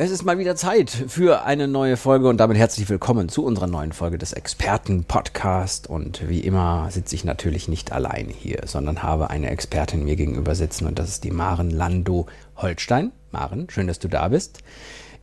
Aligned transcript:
Es 0.00 0.12
ist 0.12 0.24
mal 0.24 0.38
wieder 0.38 0.54
Zeit 0.54 0.90
für 0.90 1.44
eine 1.44 1.66
neue 1.66 1.96
Folge 1.96 2.28
und 2.28 2.36
damit 2.36 2.56
herzlich 2.56 2.88
willkommen 2.88 3.28
zu 3.28 3.44
unserer 3.44 3.66
neuen 3.66 3.90
Folge 3.90 4.16
des 4.16 4.32
Experten-Podcast. 4.32 5.90
Und 5.90 6.28
wie 6.28 6.38
immer 6.38 6.88
sitze 6.92 7.16
ich 7.16 7.24
natürlich 7.24 7.66
nicht 7.66 7.90
allein 7.90 8.28
hier, 8.28 8.60
sondern 8.66 9.02
habe 9.02 9.28
eine 9.30 9.50
Expertin 9.50 10.04
mir 10.04 10.14
gegenüber 10.14 10.54
sitzen 10.54 10.86
und 10.86 11.00
das 11.00 11.08
ist 11.08 11.24
die 11.24 11.32
Maren 11.32 11.70
Lando 11.70 12.26
Holstein. 12.54 13.10
Maren, 13.32 13.68
schön, 13.70 13.88
dass 13.88 13.98
du 13.98 14.06
da 14.06 14.28
bist. 14.28 14.60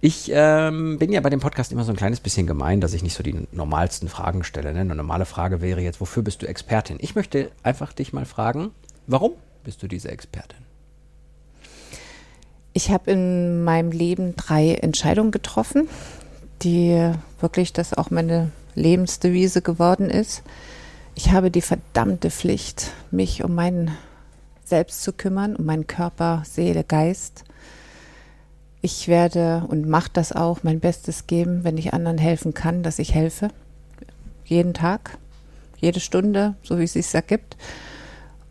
Ich 0.01 0.29
ähm, 0.33 0.99
bin 0.99 1.13
ja 1.13 1.21
bei 1.21 1.29
dem 1.29 1.39
Podcast 1.39 1.71
immer 1.71 1.85
so 1.85 1.93
ein 1.93 1.97
kleines 1.97 2.19
bisschen 2.19 2.45
gemein, 2.45 2.81
dass 2.81 2.93
ich 2.93 3.01
nicht 3.01 3.15
so 3.15 3.23
die 3.23 3.47
normalsten 3.53 4.09
Fragen 4.09 4.43
stelle. 4.43 4.73
Ne? 4.73 4.81
Eine 4.81 4.95
normale 4.95 5.25
Frage 5.25 5.61
wäre 5.61 5.79
jetzt, 5.79 6.01
wofür 6.01 6.21
bist 6.21 6.41
du 6.41 6.47
Expertin? 6.47 6.97
Ich 6.99 7.15
möchte 7.15 7.49
einfach 7.63 7.93
dich 7.93 8.11
mal 8.11 8.25
fragen, 8.25 8.71
warum 9.07 9.31
bist 9.63 9.81
du 9.83 9.87
diese 9.87 10.09
Expertin? 10.09 10.65
Ich 12.77 12.91
habe 12.91 13.11
in 13.11 13.63
meinem 13.63 13.91
Leben 13.91 14.35
drei 14.35 14.73
Entscheidungen 14.73 15.31
getroffen, 15.31 15.87
die 16.61 17.09
wirklich 17.39 17.71
das 17.71 17.93
auch 17.93 18.09
meine 18.09 18.51
Lebensdevise 18.75 19.61
geworden 19.61 20.09
ist. 20.09 20.43
Ich 21.15 21.31
habe 21.31 21.51
die 21.51 21.61
verdammte 21.61 22.29
Pflicht, 22.29 22.91
mich 23.11 23.45
um 23.45 23.55
meinen 23.55 23.91
Selbst 24.65 25.03
zu 25.03 25.13
kümmern, 25.13 25.55
um 25.55 25.63
meinen 25.63 25.87
Körper, 25.87 26.43
Seele, 26.45 26.83
Geist. 26.83 27.45
Ich 28.81 29.07
werde 29.07 29.63
und 29.69 29.87
mache 29.87 30.09
das 30.11 30.33
auch, 30.33 30.63
mein 30.63 30.81
Bestes 30.81 31.27
geben, 31.27 31.63
wenn 31.63 31.77
ich 31.77 31.93
anderen 31.93 32.17
helfen 32.17 32.53
kann, 32.53 32.83
dass 32.83 32.99
ich 32.99 33.13
helfe. 33.13 33.51
Jeden 34.43 34.73
Tag, 34.73 35.17
jede 35.77 36.01
Stunde, 36.01 36.55
so 36.61 36.77
wie 36.77 36.83
es 36.83 36.91
sich 36.91 37.15
ergibt. 37.15 37.55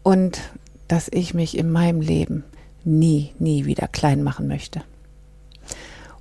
Und 0.03 0.41
dass 0.89 1.11
ich 1.13 1.35
mich 1.35 1.59
in 1.59 1.71
meinem 1.71 2.01
Leben 2.01 2.43
nie, 2.85 3.33
nie 3.39 3.65
wieder 3.65 3.89
klein 3.89 4.23
machen 4.23 4.47
möchte. 4.47 4.83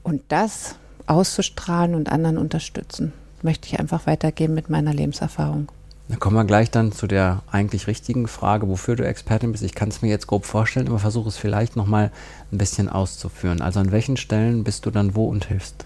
Und 0.02 0.22
das 0.30 0.75
auszustrahlen 1.08 1.95
und 1.95 2.09
anderen 2.09 2.38
unterstützen, 2.38 3.14
möchte 3.42 3.67
ich 3.67 3.80
einfach 3.80 4.08
weitergeben 4.08 4.53
mit 4.53 4.70
meiner 4.70 4.94
Lebenserfahrung. 4.94 5.72
Dann 6.09 6.20
kommen 6.20 6.36
wir 6.36 6.45
gleich 6.45 6.70
dann 6.70 6.92
zu 6.92 7.08
der 7.08 7.44
eigentlich 7.50 7.88
richtigen 7.88 8.28
Frage, 8.28 8.67
wofür 8.67 8.95
du 8.95 9.05
Expertin 9.05 9.52
bist. 9.52 9.64
Ich 9.64 9.73
kann 9.73 9.89
es 9.89 10.02
mir 10.02 10.09
jetzt 10.09 10.28
grob 10.28 10.45
vorstellen, 10.45 10.88
aber 10.88 11.00
versuche 11.00 11.30
es 11.30 11.38
vielleicht 11.38 11.75
nochmal 11.75 12.11
ein 12.52 12.58
bisschen 12.58 12.89
auszuführen. 12.89 13.61
Also 13.61 13.80
an 13.80 13.92
welchen 13.92 14.17
Stellen 14.17 14.64
bist 14.64 14.86
du 14.86 14.92
dann 14.92 15.16
wo 15.16 15.25
und 15.25 15.45
hilfst? 15.45 15.86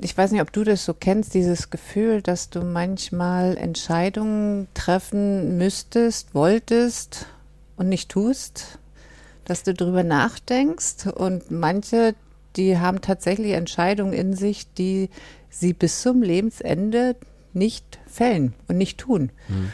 Ich 0.00 0.16
weiß 0.16 0.32
nicht, 0.32 0.40
ob 0.40 0.52
du 0.52 0.64
das 0.64 0.84
so 0.84 0.92
kennst, 0.92 1.34
dieses 1.34 1.70
Gefühl, 1.70 2.20
dass 2.20 2.50
du 2.50 2.62
manchmal 2.62 3.56
Entscheidungen 3.56 4.66
treffen 4.74 5.56
müsstest, 5.56 6.34
wolltest 6.34 7.26
und 7.76 7.88
nicht 7.88 8.10
tust 8.10 8.78
dass 9.44 9.62
du 9.62 9.74
drüber 9.74 10.02
nachdenkst 10.02 11.06
und 11.14 11.50
manche, 11.50 12.14
die 12.56 12.78
haben 12.78 13.00
tatsächlich 13.00 13.52
Entscheidungen 13.52 14.12
in 14.12 14.34
sich, 14.34 14.72
die 14.74 15.10
sie 15.50 15.72
bis 15.72 16.02
zum 16.02 16.22
Lebensende 16.22 17.16
nicht 17.52 17.98
fällen 18.06 18.54
und 18.68 18.78
nicht 18.78 18.98
tun. 18.98 19.30
Mhm. 19.48 19.72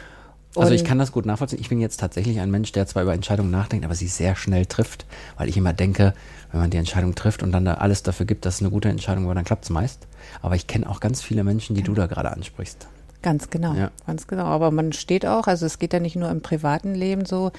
Also 0.55 0.73
ich 0.73 0.83
kann 0.83 0.99
das 0.99 1.13
gut 1.13 1.25
nachvollziehen. 1.25 1.61
Ich 1.61 1.69
bin 1.69 1.79
jetzt 1.79 1.99
tatsächlich 1.99 2.39
ein 2.39 2.51
Mensch, 2.51 2.71
der 2.73 2.85
zwar 2.85 3.03
über 3.03 3.13
Entscheidungen 3.13 3.51
nachdenkt, 3.51 3.85
aber 3.85 3.95
sie 3.95 4.07
sehr 4.07 4.35
schnell 4.35 4.65
trifft, 4.65 5.05
weil 5.37 5.47
ich 5.47 5.55
immer 5.55 5.71
denke, 5.71 6.13
wenn 6.51 6.59
man 6.59 6.69
die 6.69 6.77
Entscheidung 6.77 7.15
trifft 7.15 7.41
und 7.41 7.53
dann 7.53 7.63
da 7.63 7.75
alles 7.75 8.03
dafür 8.03 8.25
gibt, 8.25 8.45
dass 8.45 8.55
es 8.55 8.61
eine 8.61 8.69
gute 8.69 8.89
Entscheidung 8.89 9.27
war, 9.27 9.35
dann 9.35 9.45
klappt 9.45 9.63
es 9.63 9.69
meist. 9.69 10.07
Aber 10.41 10.55
ich 10.55 10.67
kenne 10.67 10.89
auch 10.89 10.99
ganz 10.99 11.21
viele 11.21 11.45
Menschen, 11.45 11.75
die 11.75 11.81
ja. 11.81 11.87
du 11.87 11.93
da 11.93 12.07
gerade 12.07 12.31
ansprichst. 12.31 12.87
Ganz 13.21 13.49
genau, 13.49 13.75
ja. 13.75 13.91
ganz 14.05 14.27
genau. 14.27 14.45
Aber 14.45 14.71
man 14.71 14.93
steht 14.93 15.25
auch, 15.25 15.47
also 15.47 15.65
es 15.65 15.79
geht 15.79 15.93
ja 15.93 15.99
nicht 15.99 16.15
nur 16.15 16.29
im 16.29 16.41
privaten 16.41 16.95
Leben 16.95 17.25
so, 17.25 17.51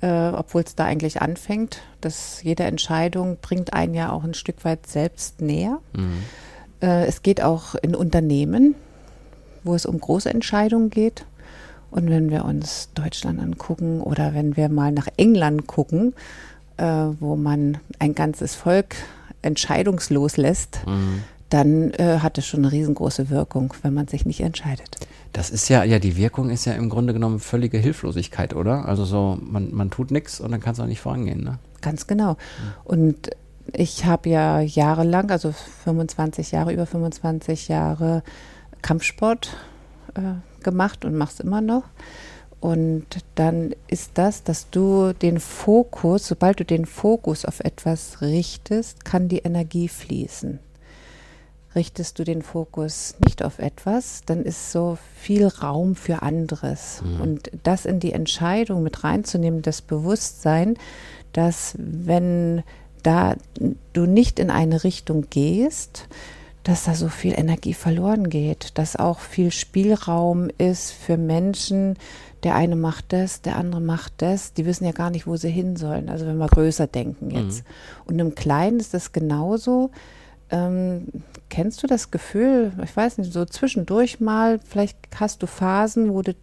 äh, 0.00 0.28
obwohl 0.28 0.62
es 0.62 0.74
da 0.74 0.84
eigentlich 0.84 1.22
anfängt. 1.22 1.82
Dass 2.00 2.42
jede 2.42 2.64
Entscheidung 2.64 3.38
bringt 3.40 3.72
einen 3.72 3.94
ja 3.94 4.12
auch 4.12 4.24
ein 4.24 4.34
Stück 4.34 4.64
weit 4.64 4.86
selbst 4.86 5.40
näher. 5.40 5.80
Mhm. 5.94 6.22
Äh, 6.80 7.06
es 7.06 7.22
geht 7.22 7.42
auch 7.42 7.74
in 7.74 7.94
Unternehmen, 7.94 8.74
wo 9.64 9.74
es 9.74 9.86
um 9.86 9.98
große 9.98 10.30
Entscheidungen 10.30 10.90
geht. 10.90 11.24
Und 11.90 12.10
wenn 12.10 12.30
wir 12.30 12.44
uns 12.44 12.90
Deutschland 12.94 13.40
angucken 13.40 14.00
oder 14.00 14.34
wenn 14.34 14.56
wir 14.56 14.68
mal 14.68 14.92
nach 14.92 15.08
England 15.16 15.66
gucken, 15.66 16.14
äh, 16.76 16.84
wo 16.84 17.36
man 17.36 17.78
ein 17.98 18.14
ganzes 18.14 18.54
Volk 18.54 18.96
entscheidungslos 19.42 20.36
lässt, 20.36 20.80
mhm. 20.86 21.22
Dann 21.48 21.92
äh, 21.92 22.18
hat 22.20 22.38
es 22.38 22.46
schon 22.46 22.60
eine 22.60 22.72
riesengroße 22.72 23.30
Wirkung, 23.30 23.72
wenn 23.82 23.94
man 23.94 24.08
sich 24.08 24.26
nicht 24.26 24.40
entscheidet. 24.40 24.96
Das 25.32 25.50
ist 25.50 25.68
ja, 25.68 25.84
ja, 25.84 25.98
die 25.98 26.16
Wirkung 26.16 26.50
ist 26.50 26.64
ja 26.64 26.72
im 26.72 26.88
Grunde 26.88 27.12
genommen 27.12 27.40
völlige 27.40 27.78
Hilflosigkeit, 27.78 28.54
oder? 28.54 28.86
Also 28.86 29.04
so, 29.04 29.38
man, 29.40 29.72
man 29.74 29.90
tut 29.90 30.10
nichts 30.10 30.40
und 30.40 30.50
dann 30.50 30.60
kann 30.60 30.72
es 30.72 30.80
auch 30.80 30.86
nicht 30.86 31.00
vorangehen, 31.00 31.44
ne? 31.44 31.58
Ganz 31.82 32.06
genau. 32.06 32.36
Und 32.84 33.30
ich 33.72 34.06
habe 34.06 34.30
ja 34.30 34.60
jahrelang, 34.60 35.30
also 35.30 35.52
25 35.84 36.52
Jahre, 36.52 36.72
über 36.72 36.86
25 36.86 37.68
Jahre 37.68 38.22
Kampfsport 38.82 39.56
äh, 40.14 40.62
gemacht 40.64 41.04
und 41.04 41.16
mach's 41.16 41.40
immer 41.40 41.60
noch. 41.60 41.84
Und 42.58 43.04
dann 43.34 43.74
ist 43.86 44.12
das, 44.14 44.42
dass 44.42 44.70
du 44.70 45.12
den 45.12 45.38
Fokus, 45.38 46.26
sobald 46.26 46.58
du 46.58 46.64
den 46.64 46.86
Fokus 46.86 47.44
auf 47.44 47.60
etwas 47.60 48.22
richtest, 48.22 49.04
kann 49.04 49.28
die 49.28 49.38
Energie 49.38 49.88
fließen 49.88 50.58
richtest 51.76 52.18
du 52.18 52.24
den 52.24 52.42
Fokus 52.42 53.14
nicht 53.24 53.44
auf 53.44 53.58
etwas, 53.58 54.22
dann 54.26 54.42
ist 54.42 54.72
so 54.72 54.98
viel 55.14 55.46
Raum 55.46 55.94
für 55.94 56.22
anderes. 56.22 57.02
Mhm. 57.02 57.20
Und 57.20 57.50
das 57.62 57.84
in 57.84 58.00
die 58.00 58.12
Entscheidung 58.12 58.82
mit 58.82 59.04
reinzunehmen, 59.04 59.62
das 59.62 59.82
Bewusstsein, 59.82 60.76
dass 61.32 61.74
wenn 61.78 62.62
da 63.02 63.36
du 63.92 64.06
nicht 64.06 64.40
in 64.40 64.50
eine 64.50 64.82
Richtung 64.82 65.26
gehst, 65.30 66.08
dass 66.64 66.84
da 66.84 66.94
so 66.94 67.08
viel 67.08 67.34
Energie 67.38 67.74
verloren 67.74 68.28
geht, 68.28 68.76
dass 68.76 68.96
auch 68.96 69.20
viel 69.20 69.52
Spielraum 69.52 70.48
ist 70.58 70.90
für 70.90 71.16
Menschen, 71.16 71.96
der 72.42 72.56
eine 72.56 72.74
macht 72.74 73.12
das, 73.12 73.40
der 73.42 73.56
andere 73.56 73.80
macht 73.80 74.14
das, 74.18 74.52
die 74.52 74.66
wissen 74.66 74.84
ja 74.84 74.90
gar 74.90 75.10
nicht, 75.10 75.28
wo 75.28 75.36
sie 75.36 75.50
hin 75.50 75.76
sollen. 75.76 76.08
Also 76.08 76.26
wenn 76.26 76.38
wir 76.38 76.48
größer 76.48 76.88
denken 76.88 77.30
jetzt. 77.30 77.60
Mhm. 77.60 78.02
Und 78.06 78.18
im 78.18 78.34
Kleinen 78.34 78.80
ist 78.80 78.94
das 78.94 79.12
genauso. 79.12 79.90
Ähm, 80.50 81.08
kennst 81.48 81.82
du 81.82 81.86
das 81.86 82.10
Gefühl, 82.10 82.72
ich 82.82 82.96
weiß 82.96 83.18
nicht, 83.18 83.32
so 83.32 83.44
zwischendurch 83.44 84.20
mal, 84.20 84.60
vielleicht 84.60 84.96
hast 85.18 85.42
du 85.42 85.46
Phasen, 85.46 86.12
wo 86.12 86.22
du 86.22 86.34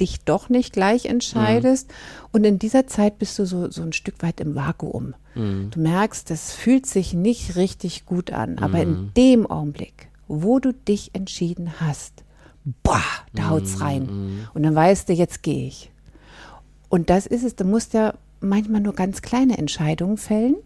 dich 0.00 0.24
doch 0.24 0.48
nicht 0.48 0.72
gleich 0.72 1.06
entscheidest. 1.06 1.88
Mhm. 1.88 2.28
Und 2.32 2.44
in 2.44 2.58
dieser 2.58 2.86
Zeit 2.86 3.18
bist 3.18 3.38
du 3.38 3.44
so, 3.44 3.70
so 3.70 3.82
ein 3.82 3.92
Stück 3.92 4.22
weit 4.22 4.40
im 4.40 4.54
Vakuum. 4.54 5.14
Mhm. 5.34 5.70
Du 5.70 5.80
merkst, 5.80 6.30
das 6.30 6.52
fühlt 6.52 6.86
sich 6.86 7.14
nicht 7.14 7.56
richtig 7.56 8.06
gut 8.06 8.32
an. 8.32 8.58
Aber 8.58 8.80
in 8.80 8.90
mhm. 8.90 9.14
dem 9.16 9.46
Augenblick, 9.46 10.08
wo 10.26 10.58
du 10.58 10.72
dich 10.72 11.14
entschieden 11.14 11.80
hast, 11.80 12.24
boah, 12.82 13.02
da 13.34 13.50
haut's 13.50 13.76
mhm. 13.76 13.82
rein. 13.82 14.02
Mhm. 14.02 14.48
Und 14.54 14.62
dann 14.62 14.74
weißt 14.74 15.08
du, 15.08 15.12
jetzt 15.12 15.42
gehe 15.42 15.66
ich. 15.66 15.90
Und 16.88 17.10
das 17.10 17.26
ist 17.26 17.44
es, 17.44 17.54
du 17.54 17.64
musst 17.64 17.94
ja 17.94 18.14
manchmal 18.40 18.80
nur 18.80 18.94
ganz 18.94 19.22
kleine 19.22 19.58
Entscheidungen 19.58 20.16
fällen. 20.16 20.56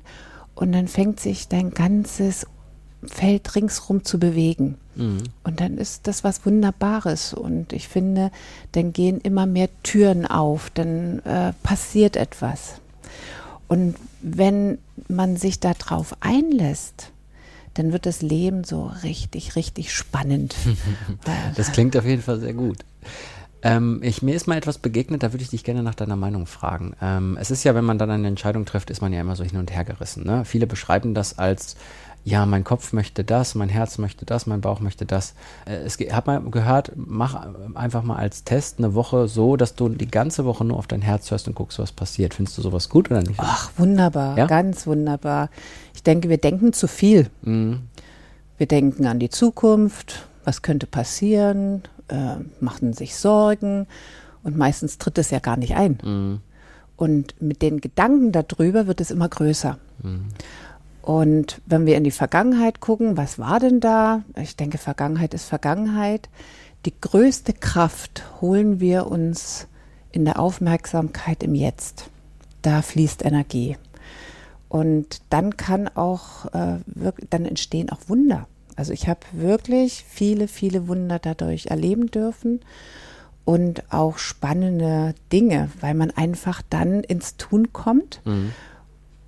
Und 0.55 0.73
dann 0.73 0.87
fängt 0.87 1.19
sich 1.19 1.49
dein 1.49 1.71
ganzes 1.71 2.47
Feld 3.05 3.55
ringsrum 3.55 4.05
zu 4.05 4.19
bewegen. 4.19 4.77
Mhm. 4.95 5.25
Und 5.45 5.61
dann 5.61 5.79
ist 5.79 6.07
das 6.07 6.25
was 6.25 6.45
Wunderbares. 6.47 7.35
Und 7.35 7.73
ich 7.73 7.89
finde, 7.89 8.31
dann 8.73 8.93
gehen 8.93 9.21
immer 9.21 9.47
mehr 9.47 9.69
Türen 9.83 10.27
auf, 10.27 10.71
dann 10.71 11.21
äh, 11.21 11.53
passiert 11.63 12.17
etwas. 12.17 12.75
Und 13.69 13.97
wenn 14.21 14.79
man 15.09 15.37
sich 15.37 15.59
darauf 15.59 16.15
einlässt, 16.21 17.11
dann 17.75 17.93
wird 17.93 18.05
das 18.05 18.21
Leben 18.21 18.65
so 18.65 18.93
richtig, 19.03 19.57
richtig 19.57 19.95
spannend. 19.95 20.55
das 21.57 21.73
klingt 21.73 21.97
auf 21.97 22.05
jeden 22.05 22.23
Fall 22.23 22.39
sehr 22.39 22.53
gut. 22.53 22.79
Ähm, 23.63 24.01
ich, 24.03 24.23
mir 24.23 24.35
ist 24.35 24.49
mal 24.49 24.59
etwas 24.59 24.79
begegnet, 24.79 25.23
da 25.23 25.33
würde 25.33 25.45
ich 25.45 25.51
dich 25.51 25.65
gerne 25.65 25.83
nach 25.83 25.95
deiner 25.95 26.17
Meinung 26.17 26.47
fragen. 26.47 26.95
Ähm, 27.01 27.39
es 27.41 27.51
ist 27.51 27.65
ja, 27.65 27.75
wenn 27.75 27.85
man 27.85 27.97
dann 27.97 28.11
eine 28.11 28.27
Entscheidung 28.29 28.67
trifft, 28.67 28.91
ist 28.91 29.01
man 29.01 29.13
ja 29.13 29.21
immer 29.21 29.37
so 29.37 29.45
hin 29.45 29.57
und 29.57 29.73
her 29.73 29.85
gerissen. 29.85 30.25
Ne? 30.25 30.45
Viele 30.45 30.67
beschreiben 30.67 31.15
das 31.15 31.39
als 31.39 31.77
ja, 32.25 32.47
mein 32.47 32.63
Kopf 32.63 32.93
möchte 32.93 33.25
das, 33.25 33.55
mein 33.55 33.69
Herz 33.69 33.99
möchte 33.99 34.25
das, 34.25 34.47
mein 34.47 34.61
Bauch 34.61 34.81
möchte 34.81 35.05
das. 35.07 35.35
Äh, 35.67 35.77
es 35.79 35.99
hat 35.99 36.27
mal 36.27 36.41
gehört, 36.41 36.93
mach 36.95 37.47
einfach 37.75 38.03
mal 38.03 38.17
als 38.17 38.45
Test 38.45 38.79
eine 38.79 38.95
Woche 38.95 39.27
so, 39.27 39.57
dass 39.57 39.75
du 39.75 39.89
die 39.89 40.11
ganze 40.11 40.45
Woche 40.45 40.65
nur 40.65 40.79
auf 40.79 40.87
dein 40.87 41.03
Herz 41.03 41.31
hörst 41.31 41.49
und 41.49 41.55
guckst, 41.55 41.79
was 41.79 41.91
passiert. 41.91 42.35
Findest 42.35 42.57
du 42.59 42.63
sowas 42.63 42.89
gut 42.89 43.11
oder 43.11 43.23
nicht? 43.23 43.39
Ach, 43.39 43.71
wunderbar, 43.77 44.39
ja? 44.39 44.47
ganz 44.47 44.87
wunderbar. 44.87 45.51
Ich 45.95 46.03
denke, 46.03 46.29
wir 46.29 46.39
denken 46.39 46.73
zu 46.73 46.87
viel. 46.87 47.29
Mhm. 47.43 47.81
Wir 48.57 48.67
denken 48.67 49.07
an 49.07 49.19
die 49.19 49.31
Zukunft, 49.31 50.27
was 50.45 50.63
könnte 50.63 50.87
passieren, 50.87 51.83
äh, 52.07 52.37
machen 52.61 52.93
sich 52.93 53.17
Sorgen. 53.17 53.89
Und 54.45 54.57
meistens 54.57 54.99
tritt 54.99 55.19
es 55.19 55.31
ja 55.31 55.41
gar 55.41 55.57
nicht 55.57 55.75
ein. 55.75 55.99
Mhm. 56.03 56.41
Und 56.97 57.41
mit 57.43 57.63
den 57.63 57.81
Gedanken 57.81 58.31
darüber 58.31 58.87
wird 58.87 59.01
es 59.01 59.11
immer 59.11 59.29
größer. 59.29 59.79
Mhm. 60.03 60.27
Und 61.03 61.61
wenn 61.67 61.85
wir 61.85 61.97
in 61.97 62.05
die 62.05 62.13
Vergangenheit 62.13 62.81
gucken, 62.81 63.17
was 63.17 63.39
war 63.39 63.59
denn 63.59 63.81
da? 63.81 64.23
Ich 64.41 64.57
denke, 64.57 64.79
Vergangenheit 64.79 65.35
ist 65.35 65.45
Vergangenheit. 65.45 66.29
Die 66.87 66.95
größte 67.01 67.53
Kraft 67.53 68.23
holen 68.41 68.79
wir 68.81 69.09
uns 69.09 69.67
in 70.13 70.25
der 70.25 70.39
Aufmerksamkeit 70.39 71.43
im 71.43 71.57
Jetzt. 71.57 72.09
Da 72.63 72.83
fließt 72.83 73.25
Energie. 73.25 73.77
Und 74.69 75.23
dann 75.29 75.57
kann 75.57 75.89
auch, 75.89 76.47
äh, 76.55 76.79
dann 77.31 77.47
entstehen 77.47 77.91
auch 77.91 78.09
Wunder. 78.09 78.47
Also 78.77 78.93
ich 78.93 79.09
habe 79.09 79.21
wirklich 79.33 80.05
viele, 80.09 80.49
viele 80.49 80.89
Wunder 80.89 81.19
dadurch 81.19 81.67
erleben 81.67 82.11
dürfen 82.11 82.61
und 83.45 83.93
auch 83.93 84.19
spannende 84.19 85.15
Dinge, 85.33 85.71
weil 85.81 85.95
man 85.95 86.11
einfach 86.13 86.63
dann 86.71 87.03
ins 87.03 87.37
Tun 87.37 87.73
kommt 87.73 88.21
mhm. 88.25 88.53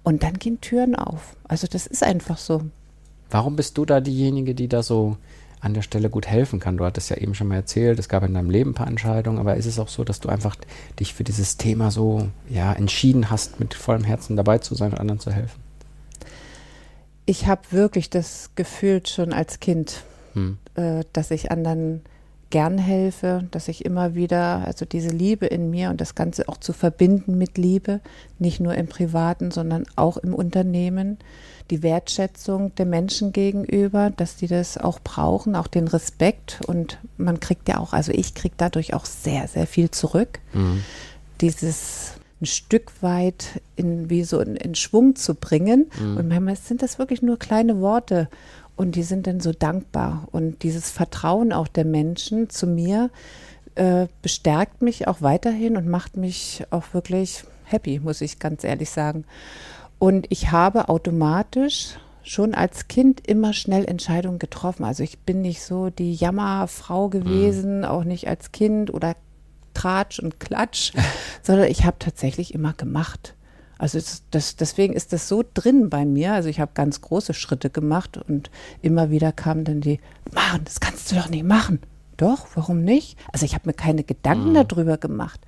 Und 0.04 0.22
dann 0.22 0.38
gehen 0.38 0.60
Türen 0.60 0.94
auf. 0.94 1.34
Also 1.48 1.66
das 1.66 1.86
ist 1.86 2.04
einfach 2.04 2.38
so. 2.38 2.62
Warum 3.30 3.56
bist 3.56 3.76
du 3.78 3.84
da 3.84 4.00
diejenige, 4.00 4.54
die 4.54 4.68
da 4.68 4.84
so 4.84 5.16
an 5.60 5.74
der 5.74 5.82
Stelle 5.82 6.10
gut 6.10 6.26
helfen 6.26 6.60
kann? 6.60 6.76
Du 6.76 6.84
hattest 6.84 7.10
ja 7.10 7.16
eben 7.16 7.34
schon 7.34 7.48
mal 7.48 7.56
erzählt, 7.56 7.98
es 7.98 8.08
gab 8.08 8.22
in 8.22 8.34
deinem 8.34 8.50
Leben 8.50 8.70
ein 8.70 8.74
paar 8.74 8.86
Entscheidungen, 8.86 9.38
aber 9.38 9.56
ist 9.56 9.66
es 9.66 9.78
auch 9.78 9.88
so, 9.88 10.04
dass 10.04 10.20
du 10.20 10.28
einfach 10.28 10.56
dich 11.00 11.14
für 11.14 11.24
dieses 11.24 11.56
Thema 11.56 11.90
so 11.90 12.28
ja, 12.48 12.72
entschieden 12.72 13.30
hast, 13.30 13.58
mit 13.58 13.74
vollem 13.74 14.04
Herzen 14.04 14.36
dabei 14.36 14.58
zu 14.58 14.74
sein 14.74 14.92
und 14.92 15.00
anderen 15.00 15.20
zu 15.20 15.32
helfen? 15.32 15.60
Ich 17.26 17.46
habe 17.46 17.62
wirklich 17.70 18.10
das 18.10 18.50
gefühlt 18.54 19.08
schon 19.08 19.32
als 19.32 19.58
Kind, 19.58 20.02
hm. 20.34 20.58
äh, 20.74 21.04
dass 21.14 21.30
ich 21.30 21.50
anderen 21.50 22.02
gern 22.54 22.78
helfe, 22.78 23.48
dass 23.50 23.66
ich 23.66 23.84
immer 23.84 24.14
wieder, 24.14 24.64
also 24.64 24.84
diese 24.84 25.08
Liebe 25.08 25.44
in 25.44 25.70
mir 25.70 25.90
und 25.90 26.00
das 26.00 26.14
Ganze 26.14 26.48
auch 26.48 26.56
zu 26.56 26.72
verbinden 26.72 27.36
mit 27.36 27.58
Liebe, 27.58 28.00
nicht 28.38 28.60
nur 28.60 28.76
im 28.76 28.86
Privaten, 28.86 29.50
sondern 29.50 29.86
auch 29.96 30.18
im 30.18 30.32
Unternehmen, 30.32 31.18
die 31.72 31.82
Wertschätzung 31.82 32.72
der 32.76 32.86
Menschen 32.86 33.32
gegenüber, 33.32 34.12
dass 34.16 34.36
die 34.36 34.46
das 34.46 34.78
auch 34.78 35.00
brauchen, 35.00 35.56
auch 35.56 35.66
den 35.66 35.88
Respekt 35.88 36.60
und 36.68 36.98
man 37.16 37.40
kriegt 37.40 37.68
ja 37.68 37.78
auch, 37.78 37.92
also 37.92 38.12
ich 38.12 38.34
kriege 38.34 38.54
dadurch 38.56 38.94
auch 38.94 39.04
sehr, 39.04 39.48
sehr 39.48 39.66
viel 39.66 39.90
zurück. 39.90 40.38
Mhm. 40.52 40.84
Dieses 41.40 42.12
ein 42.40 42.46
Stück 42.46 42.92
weit 43.00 43.60
in, 43.74 44.10
wie 44.10 44.22
so 44.22 44.38
in, 44.38 44.54
in 44.54 44.76
Schwung 44.76 45.16
zu 45.16 45.34
bringen. 45.34 45.90
Mhm. 45.98 46.16
Und 46.18 46.28
manchmal 46.28 46.56
sind 46.56 46.82
das 46.82 46.98
wirklich 46.98 47.22
nur 47.22 47.38
kleine 47.38 47.80
Worte 47.80 48.28
und 48.76 48.96
die 48.96 49.02
sind 49.02 49.26
dann 49.26 49.40
so 49.40 49.52
dankbar. 49.52 50.28
Und 50.32 50.62
dieses 50.62 50.90
Vertrauen 50.90 51.52
auch 51.52 51.68
der 51.68 51.84
Menschen 51.84 52.50
zu 52.50 52.66
mir 52.66 53.10
äh, 53.76 54.06
bestärkt 54.22 54.82
mich 54.82 55.08
auch 55.08 55.22
weiterhin 55.22 55.76
und 55.76 55.88
macht 55.88 56.16
mich 56.16 56.64
auch 56.70 56.92
wirklich 56.92 57.44
happy, 57.64 58.00
muss 58.00 58.20
ich 58.20 58.38
ganz 58.38 58.64
ehrlich 58.64 58.90
sagen. 58.90 59.24
Und 59.98 60.26
ich 60.30 60.50
habe 60.50 60.88
automatisch 60.88 61.96
schon 62.22 62.54
als 62.54 62.88
Kind 62.88 63.26
immer 63.26 63.52
schnell 63.52 63.84
Entscheidungen 63.84 64.38
getroffen. 64.38 64.84
Also 64.84 65.02
ich 65.02 65.18
bin 65.20 65.42
nicht 65.42 65.62
so 65.62 65.90
die 65.90 66.14
Jammerfrau 66.14 67.08
gewesen, 67.08 67.78
mhm. 67.78 67.84
auch 67.84 68.04
nicht 68.04 68.28
als 68.28 68.50
Kind 68.50 68.92
oder 68.92 69.14
Tratsch 69.74 70.18
und 70.18 70.40
Klatsch, 70.40 70.92
sondern 71.42 71.68
ich 71.68 71.84
habe 71.84 71.98
tatsächlich 71.98 72.54
immer 72.54 72.72
gemacht. 72.72 73.34
Also 73.78 73.98
das, 74.30 74.56
deswegen 74.56 74.94
ist 74.94 75.12
das 75.12 75.28
so 75.28 75.44
drin 75.54 75.90
bei 75.90 76.04
mir. 76.04 76.32
Also 76.32 76.48
ich 76.48 76.60
habe 76.60 76.72
ganz 76.74 77.00
große 77.00 77.34
Schritte 77.34 77.70
gemacht 77.70 78.16
und 78.16 78.50
immer 78.82 79.10
wieder 79.10 79.32
kamen 79.32 79.64
dann 79.64 79.80
die, 79.80 80.00
machen, 80.32 80.62
das 80.64 80.80
kannst 80.80 81.10
du 81.10 81.16
doch 81.16 81.28
nicht 81.28 81.44
machen. 81.44 81.80
Doch, 82.16 82.46
warum 82.54 82.84
nicht? 82.84 83.18
Also 83.32 83.44
ich 83.44 83.54
habe 83.54 83.68
mir 83.68 83.74
keine 83.74 84.04
Gedanken 84.04 84.50
mhm. 84.50 84.66
darüber 84.68 84.98
gemacht. 84.98 85.40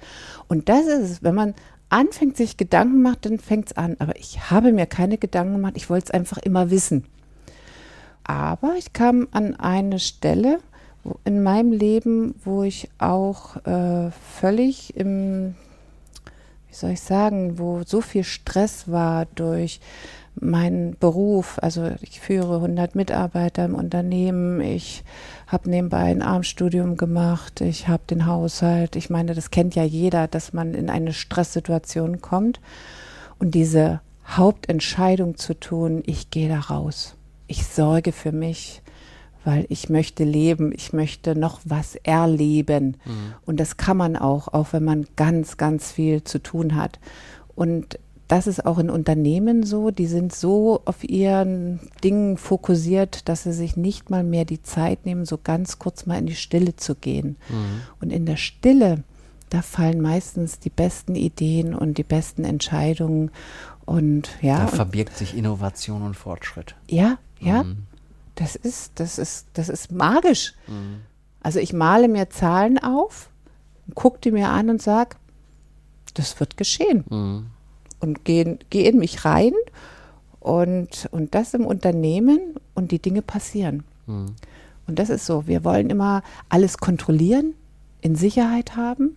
Und 0.49 0.69
das 0.69 0.87
ist 0.87 1.11
es, 1.11 1.23
wenn 1.23 1.35
man 1.35 1.55
anfängt, 1.89 2.37
sich 2.37 2.57
Gedanken 2.57 3.03
macht, 3.03 3.27
dann 3.27 3.39
fängt 3.39 3.69
es 3.69 3.77
an. 3.77 3.97
Aber 4.01 4.17
ich 4.17 4.51
habe 4.51 4.73
mir 4.73 4.87
keine 4.87 5.19
Gedanken 5.19 5.55
gemacht, 5.55 5.75
ich 5.77 5.89
wollte 5.89 6.07
es 6.07 6.11
einfach 6.11 6.39
immer 6.39 6.71
wissen. 6.71 7.05
Aber 8.25 8.75
ich 8.77 8.93
kam 8.93 9.29
an 9.31 9.55
eine 9.55 10.01
Stelle 10.01 10.59
in 11.25 11.45
meinem 11.45 11.71
Leben, 11.71 12.35
wo 12.45 12.65
ich 12.65 12.91
auch 12.99 13.65
äh, 13.65 14.11
völlig 14.11 14.97
im 14.97 15.55
wie 16.77 16.81
soll 16.81 16.91
ich 16.91 17.01
sagen, 17.01 17.59
wo 17.59 17.85
so 17.87 18.03
viel 18.03 18.23
Stress 18.23 18.87
war 18.87 19.25
durch 19.35 19.81
meinen 20.39 20.95
Beruf. 20.99 21.59
Also 21.63 21.91
ich 22.03 22.21
führe 22.21 22.57
100 22.57 22.95
Mitarbeiter 22.95 23.65
im 23.65 23.75
Unternehmen. 23.75 24.61
Ich 24.61 25.03
habe 25.47 25.71
nebenbei 25.71 26.03
ein 26.03 26.21
Armstudium 26.21 26.99
gemacht. 26.99 27.63
Ich 27.63 27.89
habe 27.89 28.03
den 28.11 28.27
Haushalt. 28.27 28.95
Ich 28.95 29.09
meine, 29.09 29.35
das 29.35 29.51
kennt 29.51 29.75
ja 29.75 29.85
jeder, 29.85 30.29
dass 30.29 30.53
man 30.53 30.75
in 30.75 30.91
eine 30.91 31.15
Stresssituation 31.15 32.21
kommt. 32.21 32.61
Und 33.39 33.55
diese 33.55 34.03
Hauptentscheidung 34.29 35.39
zu 35.39 35.59
tun, 35.59 36.03
ich 36.05 36.29
gehe 36.29 36.51
da 36.51 36.61
raus. 36.61 37.15
Ich 37.47 37.65
sorge 37.65 38.13
für 38.13 38.33
mich 38.33 38.83
weil 39.47 39.65
ich 39.69 39.89
möchte 39.89 40.25
leben, 40.25 40.73
ich 40.73 40.93
möchte 40.93 41.37
noch 41.37 41.61
was 41.65 41.95
erleben. 41.95 42.97
Mhm. 43.05 43.35
Und 43.47 43.61
das 43.61 43.77
kann 43.77 43.97
man 43.97 44.17
auch, 44.17 44.49
auch 44.49 44.73
wenn 44.73 44.85
man 44.85 45.07
ganz, 45.15 45.57
ganz 45.57 45.93
viel 45.93 46.25
zu 46.25 46.43
tun 46.43 46.75
hat. 46.75 46.99
Und 47.55 48.01
das 48.27 48.49
ist 48.49 48.67
auch 48.67 48.79
in 48.79 48.91
Unternehmen 48.91 49.63
so, 49.63 49.93
die 49.93 50.09
sind 50.09 50.35
so 50.35 50.83
auf 50.85 51.09
ihren 51.09 51.79
Dingen 52.03 52.39
fokussiert, 52.39 53.29
dass 53.29 53.45
sie 53.45 53.53
sich 53.53 53.77
nicht 53.77 54.11
mal 54.11 54.25
mehr 54.25 54.45
die 54.45 54.65
Zeit 54.65 55.07
nehmen, 55.07 55.25
so 55.25 55.39
ganz 55.39 55.79
kurz 55.79 56.07
mal 56.07 56.19
in 56.19 56.27
die 56.27 56.35
Stille 56.35 56.75
zu 56.75 56.97
gehen. 56.97 57.37
Mhm. 57.49 57.83
Und 58.01 58.13
in 58.13 58.27
der 58.27 58.37
Stille, 58.37 59.05
da 59.51 59.63
fallen 59.63 60.01
meistens 60.01 60.59
die 60.59 60.71
besten 60.71 61.15
Ideen 61.15 61.73
und 61.73 61.99
die 61.99 62.03
besten 62.03 62.43
Entscheidungen. 62.43 63.31
Und 63.85 64.29
ja. 64.43 64.59
Da 64.59 64.67
verbirgt 64.67 65.17
sich 65.17 65.37
Innovation 65.37 66.03
und 66.03 66.15
Fortschritt. 66.15 66.75
Ja, 66.89 67.19
ja. 67.39 67.63
Mhm 67.63 67.87
das 68.37 68.55
ist, 68.55 68.93
das 68.97 69.19
ist, 69.19 69.49
das 69.55 69.69
ist 69.69 69.91
magisch. 69.91 70.55
Mhm. 70.67 71.01
Also 71.41 71.59
ich 71.59 71.73
male 71.73 72.09
mir 72.09 72.31
Zahlen 72.31 72.79
auf, 72.79 73.31
gucke 73.95 74.19
die 74.21 74.31
mir 74.31 74.49
an 74.49 74.71
und 74.71 74.81
sage, 74.81 75.17
das 76.15 76.39
wird 76.39 76.57
geschehen. 76.57 77.05
Mhm. 77.09 77.47
Und 77.99 78.25
gehe 78.25 78.59
geh 78.71 78.87
in 78.87 78.99
mich 78.99 79.25
rein 79.25 79.53
und, 80.41 81.09
und 81.11 81.35
das 81.35 81.55
im 81.55 81.65
Unternehmen 81.65 82.57
und 82.75 82.93
die 82.93 83.01
Dinge 83.01 83.23
passieren. 83.23 83.85
Mhm. 84.07 84.37
Und 84.87 84.99
das 84.99 85.11
ist 85.11 85.27
so, 85.27 85.47
wir 85.47 85.65
wollen 85.65 85.91
immer 85.91 86.23
alles 86.49 86.79
kontrollieren, 86.79 87.55
in 88.01 88.15
Sicherheit 88.15 88.77
haben 88.77 89.17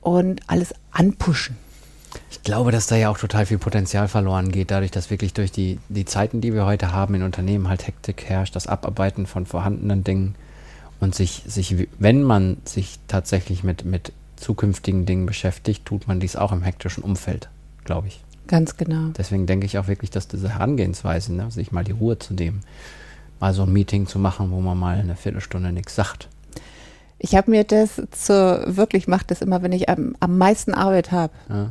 und 0.00 0.40
alles 0.48 0.74
anpushen. 0.90 1.56
Ich 2.30 2.42
glaube, 2.42 2.72
dass 2.72 2.86
da 2.86 2.96
ja 2.96 3.10
auch 3.10 3.18
total 3.18 3.46
viel 3.46 3.58
Potenzial 3.58 4.08
verloren 4.08 4.50
geht, 4.50 4.70
dadurch, 4.70 4.90
dass 4.90 5.10
wirklich 5.10 5.34
durch 5.34 5.50
die, 5.50 5.78
die 5.88 6.04
Zeiten, 6.04 6.40
die 6.40 6.52
wir 6.52 6.66
heute 6.66 6.92
haben 6.92 7.14
in 7.14 7.22
Unternehmen, 7.22 7.68
halt 7.68 7.86
Hektik 7.86 8.24
herrscht, 8.28 8.54
das 8.54 8.66
Abarbeiten 8.66 9.26
von 9.26 9.46
vorhandenen 9.46 10.04
Dingen 10.04 10.34
und 11.00 11.14
sich, 11.14 11.42
sich 11.46 11.88
wenn 11.98 12.22
man 12.22 12.58
sich 12.64 12.98
tatsächlich 13.08 13.64
mit, 13.64 13.84
mit 13.84 14.12
zukünftigen 14.36 15.06
Dingen 15.06 15.26
beschäftigt, 15.26 15.84
tut 15.84 16.06
man 16.08 16.20
dies 16.20 16.36
auch 16.36 16.52
im 16.52 16.62
hektischen 16.62 17.02
Umfeld, 17.02 17.48
glaube 17.84 18.08
ich. 18.08 18.20
Ganz 18.46 18.76
genau. 18.76 19.08
Deswegen 19.16 19.46
denke 19.46 19.64
ich 19.64 19.78
auch 19.78 19.88
wirklich, 19.88 20.10
dass 20.10 20.28
diese 20.28 20.50
Herangehensweise, 20.50 21.32
ne, 21.32 21.50
sich 21.50 21.72
mal 21.72 21.84
die 21.84 21.92
Ruhe 21.92 22.18
zu 22.18 22.34
nehmen, 22.34 22.60
mal 23.40 23.54
so 23.54 23.62
ein 23.62 23.72
Meeting 23.72 24.06
zu 24.06 24.18
machen, 24.18 24.50
wo 24.50 24.60
man 24.60 24.76
mal 24.76 24.98
eine 24.98 25.16
Viertelstunde 25.16 25.72
nichts 25.72 25.94
sagt. 25.94 26.28
Ich 27.18 27.36
habe 27.36 27.50
mir 27.50 27.64
das 27.64 28.02
zu, 28.10 28.64
wirklich 28.66 29.08
mache 29.08 29.24
das 29.26 29.40
immer, 29.40 29.62
wenn 29.62 29.72
ich 29.72 29.88
am, 29.88 30.14
am 30.20 30.36
meisten 30.36 30.74
Arbeit 30.74 31.10
habe. 31.10 31.32
Ja 31.48 31.70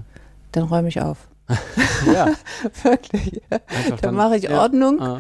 dann 0.54 0.64
räume 0.64 0.88
ich 0.88 1.02
auf. 1.02 1.28
ja. 2.06 2.34
Wirklich. 2.84 3.42
Einfach 3.50 4.00
dann, 4.00 4.16
mache 4.16 4.38
ich 4.38 4.44
ja. 4.44 4.62
Ordnung 4.62 5.02
ah. 5.02 5.20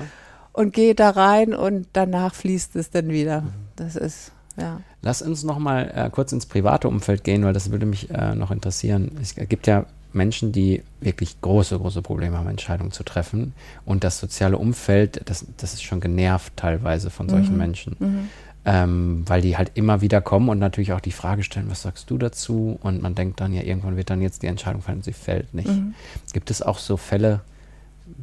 und 0.53 0.73
gehe 0.73 0.95
da 0.95 1.09
rein 1.09 1.53
und 1.53 1.87
danach 1.93 2.33
fließt 2.33 2.75
es 2.77 2.89
dann 2.89 3.09
wieder. 3.09 3.41
Mhm. 3.41 3.49
Das 3.75 3.95
ist, 3.95 4.31
ja. 4.55 4.79
Lass 5.01 5.21
uns 5.21 5.43
noch 5.43 5.59
mal 5.59 5.91
äh, 5.93 6.09
kurz 6.09 6.31
ins 6.31 6.45
private 6.45 6.87
Umfeld 6.87 7.23
gehen, 7.23 7.43
weil 7.43 7.53
das 7.53 7.71
würde 7.71 7.85
mich 7.85 8.09
äh, 8.09 8.35
noch 8.35 8.51
interessieren. 8.51 9.11
Es 9.21 9.35
gibt 9.35 9.67
ja 9.67 9.85
Menschen, 10.13 10.51
die 10.51 10.83
wirklich 11.01 11.41
große, 11.41 11.77
große 11.77 12.03
Probleme 12.03 12.37
haben, 12.37 12.47
Entscheidungen 12.47 12.91
zu 12.91 13.03
treffen. 13.03 13.53
Und 13.83 14.03
das 14.03 14.19
soziale 14.19 14.57
Umfeld, 14.57 15.21
das, 15.25 15.45
das 15.57 15.73
ist 15.73 15.83
schon 15.83 15.99
genervt 15.99 16.53
teilweise 16.55 17.09
von 17.09 17.27
solchen 17.27 17.53
mhm. 17.53 17.57
Menschen. 17.57 17.95
Mhm 17.99 18.29
ähm, 18.65 19.23
weil 19.27 19.41
die 19.41 19.57
halt 19.57 19.71
immer 19.73 20.01
wieder 20.01 20.21
kommen 20.21 20.49
und 20.49 20.59
natürlich 20.59 20.93
auch 20.93 21.01
die 21.01 21.11
Frage 21.11 21.43
stellen, 21.43 21.69
was 21.69 21.81
sagst 21.81 22.09
du 22.09 22.17
dazu? 22.17 22.79
Und 22.81 23.01
man 23.01 23.15
denkt 23.15 23.41
dann 23.41 23.53
ja, 23.53 23.61
irgendwann 23.61 23.97
wird 23.97 24.09
dann 24.09 24.21
jetzt 24.21 24.41
die 24.41 24.47
Entscheidung 24.47 24.81
fallen, 24.81 25.01
sie 25.01 25.13
fällt 25.13 25.53
nicht. 25.53 25.67
Mhm. 25.67 25.93
Gibt 26.31 26.49
es 26.49 26.61
auch 26.61 26.77
so 26.77 26.95
Fälle, 26.95 27.41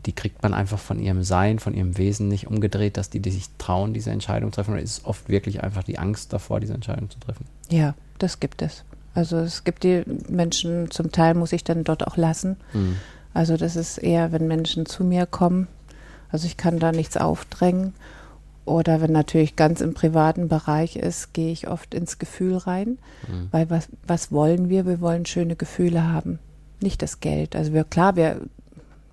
die 0.07 0.13
kriegt 0.13 0.43
man 0.43 0.55
einfach 0.55 0.79
von 0.79 0.99
ihrem 0.99 1.23
Sein, 1.23 1.59
von 1.59 1.75
ihrem 1.75 1.99
Wesen 1.99 2.29
nicht 2.29 2.47
umgedreht, 2.47 2.97
dass 2.97 3.11
die, 3.11 3.21
die 3.21 3.31
sich 3.31 3.47
trauen, 3.59 3.93
diese 3.93 4.11
Entscheidung 4.11 4.51
zu 4.51 4.57
treffen? 4.57 4.73
Oder 4.73 4.83
ist 4.83 4.99
es 4.99 5.05
oft 5.05 5.29
wirklich 5.29 5.63
einfach 5.63 5.83
die 5.83 5.99
Angst 5.99 6.33
davor, 6.33 6.61
diese 6.61 6.75
Entscheidung 6.75 7.11
zu 7.11 7.21
treffen? 7.21 7.45
Ja, 7.69 7.95
das 8.19 8.41
gibt 8.41 8.63
es. 8.63 8.85
Also 9.15 9.39
es 9.39 9.65
gibt 9.65 9.83
die 9.83 10.05
Menschen, 10.29 10.91
zum 10.91 11.13
Teil 11.13 11.35
muss 11.35 11.53
ich 11.53 11.65
dann 11.65 11.85
dort 11.85 12.07
auch 12.07 12.17
lassen. 12.17 12.57
Mhm. 12.73 12.97
Also 13.35 13.57
das 13.57 13.77
ist 13.77 13.99
eher, 13.99 14.33
wenn 14.33 14.49
Menschen 14.49 14.87
zu 14.87 15.05
mir 15.05 15.27
kommen. 15.27 15.69
Also 16.31 16.47
ich 16.47 16.57
kann 16.57 16.79
da 16.79 16.93
nichts 16.93 17.17
aufdrängen. 17.17 17.93
Oder 18.71 19.01
wenn 19.01 19.11
natürlich 19.11 19.57
ganz 19.57 19.81
im 19.81 19.95
privaten 19.95 20.47
Bereich 20.47 20.95
ist, 20.95 21.35
gehe 21.35 21.51
ich 21.51 21.67
oft 21.67 21.93
ins 21.93 22.19
Gefühl 22.19 22.57
rein. 22.57 22.99
Mhm. 23.27 23.49
Weil 23.51 23.69
was, 23.69 23.89
was 24.07 24.31
wollen 24.31 24.69
wir? 24.69 24.87
Wir 24.87 25.01
wollen 25.01 25.27
schöne 25.27 25.57
Gefühle 25.57 26.13
haben, 26.13 26.39
nicht 26.81 27.03
das 27.03 27.19
Geld. 27.19 27.57
Also 27.57 27.73
wir, 27.73 27.83
klar, 27.83 28.15
wir 28.15 28.41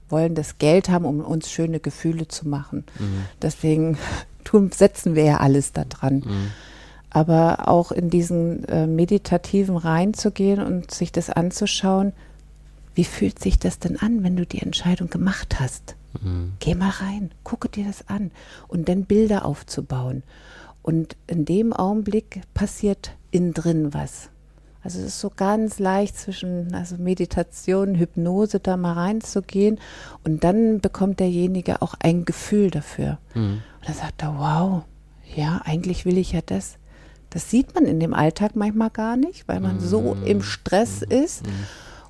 wollen 0.10 0.36
das 0.36 0.60
Geld 0.60 0.90
haben, 0.90 1.06
um 1.06 1.22
uns 1.22 1.50
schöne 1.50 1.80
Gefühle 1.80 2.28
zu 2.28 2.48
machen. 2.48 2.84
Mhm. 3.00 3.26
Deswegen 3.42 3.98
tun, 4.44 4.72
setzen 4.72 5.16
wir 5.16 5.24
ja 5.24 5.38
alles 5.38 5.74
da 5.74 5.86
dran. 5.86 6.24
Mhm. 6.26 6.52
Aber 7.10 7.68
auch 7.68 7.92
in 7.92 8.12
diesen 8.12 8.64
äh, 8.66 8.86
meditativen 8.86 9.76
reinzugehen 9.76 10.62
und 10.62 10.92
sich 10.92 11.12
das 11.12 11.32
anzuschauen, 11.32 12.14
wie 12.94 13.06
fühlt 13.06 13.40
sich 13.40 13.58
das 13.58 13.80
denn 13.80 13.98
an, 13.98 14.24
wenn 14.24 14.36
du 14.36 14.46
die 14.46 14.62
Entscheidung 14.62 15.10
gemacht 15.10 15.60
hast? 15.60 15.97
Mhm. 16.22 16.54
Geh 16.60 16.76
mal 16.76 16.90
rein, 16.90 17.32
gucke 17.44 17.70
dir 17.70 17.86
das 17.86 18.08
an 18.08 18.32
und 18.68 18.90
dann 18.90 19.06
Bilder 19.06 19.46
aufzubauen. 19.46 20.24
Und 20.82 21.18
in 21.28 21.46
dem 21.46 21.74
Augenblick 21.74 22.42
passiert 22.54 23.16
innen 23.32 23.54
drin 23.54 23.94
was. 23.94 24.30
Also 24.84 25.00
es 25.00 25.08
ist 25.08 25.20
so 25.20 25.30
ganz 25.36 25.80
leicht 25.80 26.18
zwischen 26.18 26.74
also 26.74 26.96
Meditation, 26.98 27.96
Hypnose 27.96 28.62
da 28.62 28.78
mal 28.78 28.94
reinzugehen 28.94 29.80
und 30.24 30.46
dann 30.46 30.80
bekommt 30.80 31.20
derjenige 31.20 31.82
auch 31.82 31.96
ein 32.00 32.24
Gefühl 32.24 32.72
dafür. 32.72 33.18
Mhm. 33.34 33.62
Und 33.80 33.88
dann 33.88 33.96
sagt 33.96 34.24
er, 34.24 34.38
wow, 34.38 34.84
ja, 35.36 35.62
eigentlich 35.66 36.06
will 36.06 36.18
ich 36.18 36.32
ja 36.32 36.40
das. 36.46 36.78
Das 37.30 37.52
sieht 37.52 37.76
man 37.76 37.86
in 37.86 38.00
dem 38.00 38.14
Alltag 38.14 38.56
manchmal 38.56 38.90
gar 38.90 39.18
nicht, 39.18 39.48
weil 39.48 39.60
man 39.60 39.76
mhm. 39.76 39.82
so 39.82 40.18
im 40.24 40.42
Stress 40.42 41.02
mhm. 41.02 41.12
ist. 41.12 41.44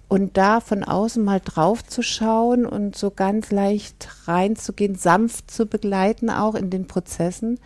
Und 0.10 0.38
da 0.38 0.62
von 0.62 0.86
außen 0.86 1.24
mal 1.24 1.42
drauf 1.44 1.86
zu 1.86 2.02
schauen 2.02 2.66
und 2.66 2.96
so 2.96 3.12
ganz 3.12 3.52
leicht 3.52 4.08
reinzugehen, 4.26 4.96
sanft 4.96 5.52
zu 5.52 5.66
begleiten, 5.66 6.30
auch 6.30 6.56
in 6.56 6.70
den 6.70 6.88
Prozessen, 6.88 7.60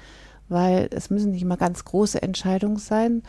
weil 0.49 0.89
es 0.91 1.11
müssen 1.11 1.31
nicht 1.31 1.43
immer 1.43 1.57
ganz 1.57 1.85
große 1.85 2.21
Entscheidungen 2.21 2.77
sein 2.77 3.21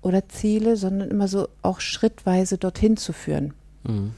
oder 0.00 0.28
Ziele, 0.28 0.76
sondern 0.76 1.10
immer 1.10 1.28
so 1.28 1.48
auch 1.60 1.80
schrittweise 1.80 2.56
dorthin 2.56 2.96
zu 2.96 3.12
führen. 3.12 3.52
Mhm. 3.86 4.12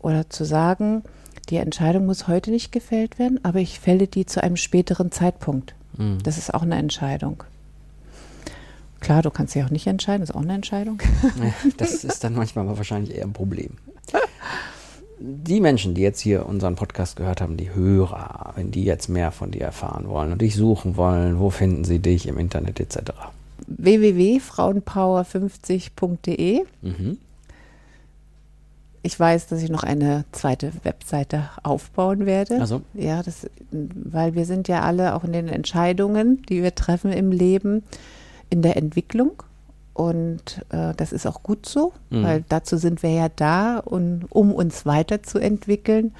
Oder 0.00 0.28
zu 0.28 0.44
sagen, 0.44 1.04
die 1.48 1.56
Entscheidung 1.56 2.06
muss 2.06 2.26
heute 2.26 2.50
nicht 2.50 2.72
gefällt 2.72 3.20
werden, 3.20 3.38
aber 3.44 3.60
ich 3.60 3.78
fälle 3.78 4.08
die 4.08 4.26
zu 4.26 4.42
einem 4.42 4.56
späteren 4.56 5.12
Zeitpunkt. 5.12 5.76
Mhm. 5.96 6.18
Das 6.24 6.38
ist 6.38 6.52
auch 6.52 6.62
eine 6.62 6.76
Entscheidung. 6.76 7.44
Klar, 8.98 9.22
du 9.22 9.30
kannst 9.30 9.54
dich 9.54 9.62
auch 9.62 9.70
nicht 9.70 9.86
entscheiden, 9.86 10.22
das 10.22 10.30
ist 10.30 10.36
auch 10.36 10.42
eine 10.42 10.54
Entscheidung. 10.54 11.00
Ja, 11.22 11.52
das 11.76 12.02
ist 12.02 12.24
dann 12.24 12.34
manchmal 12.34 12.66
wahrscheinlich 12.66 13.16
eher 13.16 13.24
ein 13.24 13.32
Problem 13.32 13.76
die 15.22 15.60
Menschen, 15.60 15.94
die 15.94 16.02
jetzt 16.02 16.20
hier 16.20 16.44
unseren 16.46 16.74
Podcast 16.74 17.16
gehört 17.16 17.40
haben, 17.40 17.56
die 17.56 17.74
Hörer, 17.74 18.52
wenn 18.56 18.70
die 18.70 18.84
jetzt 18.84 19.08
mehr 19.08 19.30
von 19.30 19.50
dir 19.50 19.62
erfahren 19.62 20.06
wollen 20.08 20.32
und 20.32 20.42
dich 20.42 20.56
suchen 20.56 20.96
wollen, 20.96 21.38
wo 21.38 21.48
finden 21.50 21.84
sie 21.84 22.00
dich 22.00 22.26
im 22.26 22.38
Internet 22.38 22.80
etc.? 22.80 23.12
www.frauenpower50.de. 23.66 26.64
Mhm. 26.82 27.18
Ich 29.04 29.18
weiß, 29.18 29.48
dass 29.48 29.62
ich 29.62 29.70
noch 29.70 29.82
eine 29.82 30.24
zweite 30.30 30.70
Webseite 30.84 31.50
aufbauen 31.62 32.26
werde. 32.26 32.60
Also. 32.60 32.82
Ja, 32.94 33.22
das, 33.22 33.48
weil 33.70 34.34
wir 34.34 34.44
sind 34.44 34.68
ja 34.68 34.82
alle 34.82 35.14
auch 35.14 35.24
in 35.24 35.32
den 35.32 35.48
Entscheidungen, 35.48 36.42
die 36.48 36.62
wir 36.62 36.74
treffen 36.74 37.10
im 37.12 37.32
Leben, 37.32 37.82
in 38.50 38.60
der 38.62 38.76
Entwicklung. 38.76 39.42
Und 39.94 40.64
äh, 40.70 40.94
das 40.96 41.12
ist 41.12 41.26
auch 41.26 41.42
gut 41.42 41.66
so, 41.66 41.92
mhm. 42.10 42.22
weil 42.22 42.44
dazu 42.48 42.76
sind 42.76 43.02
wir 43.02 43.10
ja 43.10 43.28
da, 43.28 43.78
und, 43.78 44.26
um 44.30 44.52
uns 44.52 44.86
weiterzuentwickeln. 44.86 46.14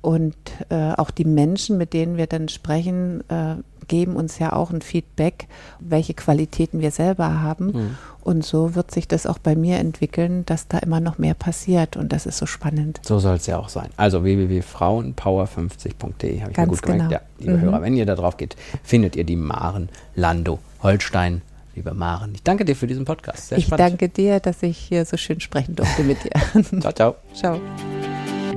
Und 0.00 0.36
äh, 0.68 0.92
auch 0.92 1.10
die 1.10 1.24
Menschen, 1.24 1.78
mit 1.78 1.92
denen 1.92 2.16
wir 2.16 2.26
dann 2.26 2.48
sprechen, 2.48 3.24
äh, 3.28 3.56
geben 3.88 4.16
uns 4.16 4.38
ja 4.38 4.52
auch 4.52 4.70
ein 4.70 4.82
Feedback, 4.82 5.48
welche 5.80 6.14
Qualitäten 6.14 6.80
wir 6.80 6.92
selber 6.92 7.40
haben. 7.40 7.66
Mhm. 7.66 7.96
Und 8.22 8.44
so 8.44 8.74
wird 8.74 8.90
sich 8.90 9.08
das 9.08 9.26
auch 9.26 9.38
bei 9.38 9.56
mir 9.56 9.78
entwickeln, 9.78 10.44
dass 10.44 10.68
da 10.68 10.76
immer 10.78 11.00
noch 11.00 11.16
mehr 11.16 11.32
passiert. 11.34 11.96
Und 11.96 12.12
das 12.12 12.26
ist 12.26 12.36
so 12.36 12.44
spannend. 12.46 13.00
So 13.02 13.18
soll 13.18 13.36
es 13.36 13.46
ja 13.46 13.58
auch 13.58 13.70
sein. 13.70 13.88
Also 13.96 14.22
www.frauenpower50.de 14.22 16.42
habe 16.42 16.50
ich 16.50 16.56
Ganz 16.56 16.70
mir 16.70 16.76
gut 16.76 16.82
genau. 16.82 17.04
gemerkt. 17.04 17.12
Ja, 17.12 17.20
liebe 17.38 17.56
mhm. 17.56 17.62
Hörer, 17.62 17.80
wenn 17.82 17.96
ihr 17.96 18.06
da 18.06 18.14
drauf 18.14 18.36
geht, 18.36 18.56
findet 18.84 19.16
ihr 19.16 19.24
die 19.24 19.36
Maren 19.36 19.88
Lando 20.14 20.58
Holstein 20.82 21.40
lieber 21.78 21.94
Maren. 21.94 22.34
Ich 22.34 22.42
danke 22.42 22.64
dir 22.64 22.76
für 22.76 22.86
diesen 22.86 23.04
Podcast. 23.04 23.48
Sehr 23.48 23.58
ich 23.58 23.66
spannend. 23.66 23.92
danke 23.92 24.08
dir, 24.08 24.40
dass 24.40 24.62
ich 24.62 24.76
hier 24.76 25.04
so 25.04 25.16
schön 25.16 25.40
sprechen 25.40 25.74
durfte 25.76 26.02
mit 26.02 26.18
dir. 26.24 26.32
ciao, 26.80 26.92
ciao. 26.92 27.16
Ciao. 27.34 27.60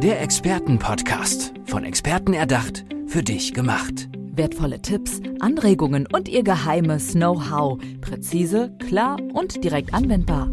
Der 0.02 0.22
Expertenpodcast. 0.22 1.54
Von 1.66 1.86
Experten 1.86 2.34
erdacht, 2.34 2.84
für 3.08 3.24
dich 3.24 3.54
gemacht. 3.54 4.10
Wertvolle 4.34 4.82
Tipps, 4.82 5.22
Anregungen 5.40 6.08
und 6.12 6.28
ihr 6.28 6.44
geheimes 6.44 7.12
Know-how. 7.12 7.80
Präzise, 8.02 8.72
klar 8.80 9.18
und 9.34 9.64
direkt 9.64 9.94
anwendbar. 9.94 10.50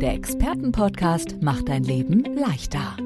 Der 0.00 0.14
Expertenpodcast 0.14 1.42
macht 1.42 1.68
dein 1.68 1.82
Leben 1.82 2.22
leichter. 2.36 2.96